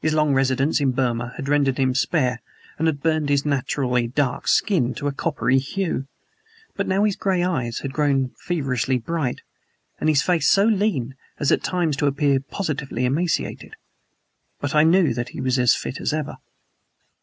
[0.00, 2.40] His long residence in Burma had rendered him spare
[2.78, 6.06] and had burned his naturally dark skin to a coppery hue;
[6.74, 9.42] but now his gray eyes had grown feverishly bright
[10.00, 13.76] and his face so lean as at times to appear positively emaciated.
[14.58, 16.38] But I knew that he was as fit as ever.